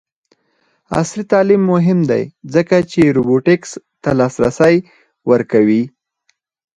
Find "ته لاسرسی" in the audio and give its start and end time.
4.03-4.75